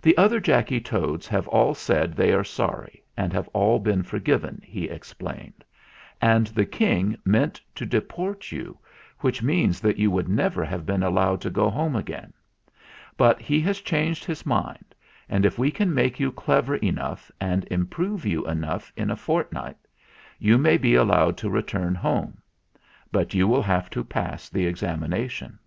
"The 0.00 0.16
other 0.16 0.38
Jacky 0.38 0.80
Toads 0.80 1.26
have 1.26 1.48
all 1.48 1.74
said 1.74 2.12
they 2.14 2.32
are 2.32 2.44
sorry 2.44 3.02
and 3.16 3.32
have 3.32 3.48
all 3.48 3.80
been 3.80 4.04
forgiven," 4.04 4.62
he 4.64 4.88
ex 4.88 5.12
plained; 5.12 5.64
"and 6.22 6.46
the 6.46 6.64
King 6.64 7.16
meant 7.24 7.60
to 7.74 7.84
deport 7.84 8.52
you 8.52 8.78
which 9.18 9.42
means 9.42 9.80
that 9.80 9.96
you 9.96 10.08
would 10.08 10.28
never 10.28 10.64
have 10.64 10.86
been 10.86 11.02
allowed 11.02 11.40
to 11.40 11.50
go 11.50 11.68
home 11.68 11.96
again; 11.96 12.32
but 13.16 13.40
he 13.42 13.60
has 13.62 13.80
changed 13.80 14.24
his 14.24 14.46
mind, 14.46 14.94
and 15.28 15.44
if 15.44 15.58
we 15.58 15.72
can 15.72 15.92
make 15.92 16.20
you 16.20 16.30
clever 16.30 16.76
enough 16.76 17.28
and 17.40 17.64
improve 17.72 18.24
you 18.24 18.46
enough 18.46 18.92
in 18.96 19.10
a 19.10 19.16
fortnight, 19.16 19.78
you 20.38 20.58
may 20.58 20.78
be 20.78 20.94
allowed 20.94 21.36
to 21.38 21.50
return 21.50 21.92
home. 21.96 22.40
But 23.10 23.34
you 23.34 23.48
will 23.48 23.62
have 23.62 23.90
to 23.90 24.04
pass 24.04 24.48
the 24.48 24.66
examination." 24.66 25.58